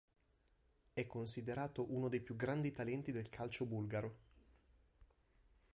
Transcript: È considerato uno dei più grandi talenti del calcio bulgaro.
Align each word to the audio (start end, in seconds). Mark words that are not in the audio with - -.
È 0.93 1.05
considerato 1.05 1.93
uno 1.93 2.07
dei 2.09 2.21
più 2.21 2.35
grandi 2.35 2.71
talenti 2.71 3.11
del 3.11 3.29
calcio 3.29 3.65
bulgaro. 3.67 4.17